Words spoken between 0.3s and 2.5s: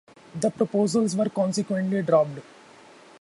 The proposals were consequently dropped.